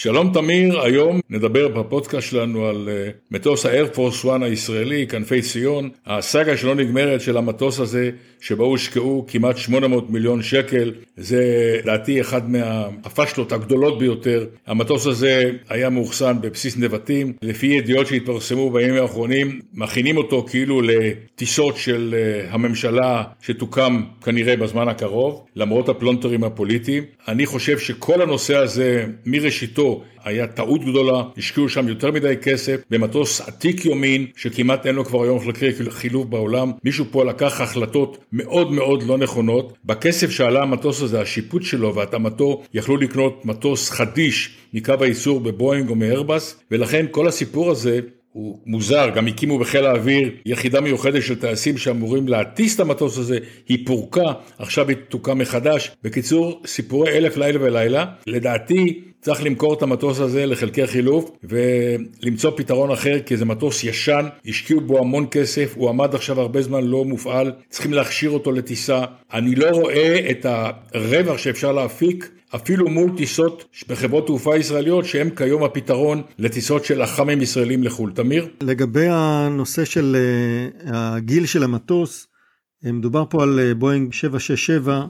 [0.00, 6.56] שלום תמיר, היום נדבר בפודקאסט שלנו על uh, מטוס האיירפורס 1 הישראלי, כנפי ציון, הסאגה
[6.56, 11.42] שלא נגמרת של המטוס הזה, שבו הושקעו כמעט 800 מיליון שקל, זה
[11.82, 14.46] לדעתי אחד מהפשלות הגדולות ביותר.
[14.66, 21.76] המטוס הזה היה מאוחסן בבסיס נבטים, לפי ידיעות שהתפרסמו בימים האחרונים, מכינים אותו כאילו לטיסות
[21.76, 27.04] של uh, הממשלה שתוקם כנראה בזמן הקרוב, למרות הפלונטרים הפוליטיים.
[27.28, 29.87] אני חושב שכל הנושא הזה מראשיתו
[30.24, 35.22] היה טעות גדולה, השקיעו שם יותר מדי כסף במטוס עתיק יומין שכמעט אין לו כבר
[35.22, 35.38] היום
[35.88, 41.62] חילוף בעולם, מישהו פה לקח החלטות מאוד מאוד לא נכונות, בכסף שעלה המטוס הזה, השיפוט
[41.62, 48.00] שלו והתאמתו, יכלו לקנות מטוס חדיש מקו הייצור בבואינג או מאיירבס, ולכן כל הסיפור הזה
[48.32, 53.38] הוא מוזר, גם הקימו בחיל האוויר יחידה מיוחדת של טייסים שאמורים להטיס את המטוס הזה,
[53.68, 55.90] היא פורקה, עכשיו היא תוקם מחדש.
[56.04, 58.04] בקיצור, סיפורי אלף לילה ולילה.
[58.26, 64.26] לדעתי צריך למכור את המטוס הזה לחלקי חילוף ולמצוא פתרון אחר כי זה מטוס ישן,
[64.46, 69.04] השקיעו בו המון כסף, הוא עמד עכשיו הרבה זמן לא מופעל, צריכים להכשיר אותו לטיסה.
[69.32, 70.46] אני לא רואה את
[70.94, 77.42] הרווח שאפשר להפיק אפילו מול טיסות בחברות תעופה ישראליות שהן כיום הפתרון לטיסות של אח"מים
[77.42, 78.12] ישראלים לחו"ל.
[78.12, 78.48] תמיר?
[78.60, 82.26] לגבי הנושא של אה, הגיל של המטוס,
[82.86, 85.04] אה, מדובר פה על אה, בואינג 767,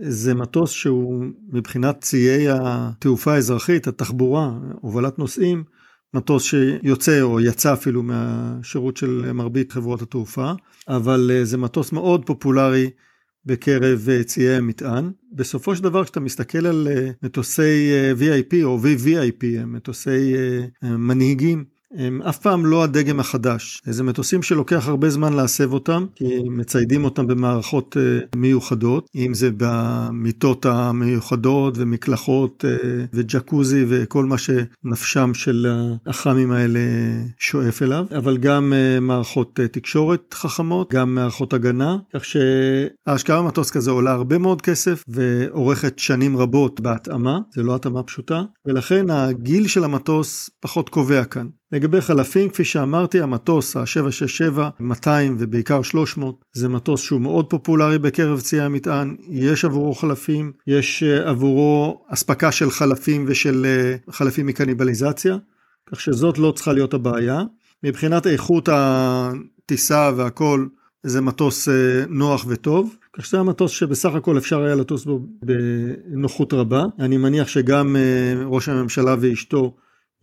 [0.00, 5.64] זה מטוס שהוא מבחינת ציי התעופה האזרחית, התחבורה, הובלת נוסעים,
[6.14, 10.52] מטוס שיוצא או יצא אפילו מהשירות של מרבית חברות התעופה,
[10.88, 12.90] אבל זה מטוס מאוד פופולרי
[13.46, 15.10] בקרב אה, ציי המטען.
[15.32, 20.34] בסופו של דבר כשאתה מסתכל על אה, מטוסי אה, VIP או VVIP, מטוסי
[20.82, 21.64] מנהיגים,
[21.96, 23.82] הם אף פעם לא הדגם החדש.
[23.84, 29.50] זה מטוסים שלוקח הרבה זמן להסב אותם, כי מציידים אותם במערכות uh, מיוחדות, אם זה
[29.56, 35.66] במיטות המיוחדות ומקלחות uh, וג'קוזי וכל מה שנפשם של
[36.06, 36.80] האח"מים האלה
[37.38, 43.90] שואף אליו, אבל גם uh, מערכות תקשורת חכמות, גם מערכות הגנה, כך שההשקעה במטוס כזה
[43.90, 49.84] עולה הרבה מאוד כסף ואורכת שנים רבות בהתאמה, זה לא התאמה פשוטה, ולכן הגיל של
[49.84, 51.46] המטוס פחות קובע כאן.
[51.72, 58.40] לגבי חלפים, כפי שאמרתי, המטוס ה-767, 200 ובעיקר 300, זה מטוס שהוא מאוד פופולרי בקרב
[58.40, 65.36] ציי המטען, יש עבורו חלפים, יש אה, עבורו אספקה של חלפים ושל אה, חלפים מקניבליזציה,
[65.86, 67.42] כך שזאת לא צריכה להיות הבעיה.
[67.82, 70.66] מבחינת איכות הטיסה והכל,
[71.02, 72.96] זה מטוס אה, נוח וטוב.
[73.16, 76.84] כך שזה המטוס שבסך הכל אפשר היה לטוס בו בנוחות רבה.
[76.98, 77.96] אני מניח שגם
[78.46, 79.74] ראש הממשלה ואשתו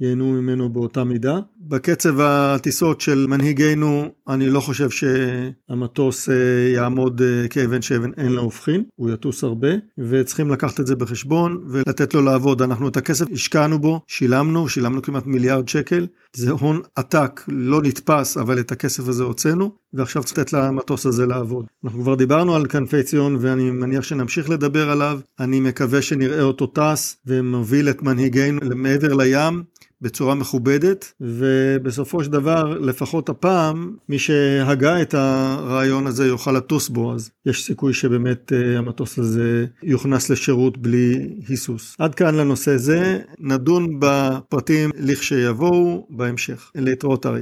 [0.01, 1.39] ייהנו ממנו באותה מידה.
[1.61, 6.35] בקצב הטיסות של מנהיגינו, אני לא חושב שהמטוס אה,
[6.75, 9.67] יעמוד אה, כאבן שאבן אין לה הופכין, הוא יטוס הרבה,
[9.97, 12.61] וצריכים לקחת את זה בחשבון ולתת לו לעבוד.
[12.61, 18.38] אנחנו את הכסף השקענו בו, שילמנו, שילמנו כמעט מיליארד שקל, זה הון עתק, לא נתפס,
[18.38, 21.65] אבל את הכסף הזה הוצאנו, ועכשיו צריך לתת למטוס הזה לעבוד.
[21.83, 25.19] אנחנו כבר דיברנו על כנפי ציון, ואני מניח שנמשיך לדבר עליו.
[25.39, 29.63] אני מקווה שנראה אותו טס ומוביל את מנהיגינו מעבר לים.
[30.01, 37.13] בצורה מכובדת, ובסופו של דבר, לפחות הפעם, מי שהגה את הרעיון הזה יוכל לטוס בו,
[37.13, 41.95] אז יש סיכוי שבאמת uh, המטוס הזה יוכנס לשירות בלי היסוס.
[41.99, 46.71] עד כאן לנושא זה, נדון בפרטים לכשיבואו בהמשך.
[46.75, 47.38] להתראות ארי.